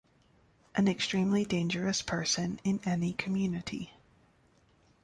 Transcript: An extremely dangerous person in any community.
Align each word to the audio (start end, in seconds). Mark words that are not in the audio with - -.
An 0.73 0.87
extremely 0.87 1.45
dangerous 1.45 2.01
person 2.01 2.59
in 2.63 2.79
any 2.85 3.13
community. 3.13 3.93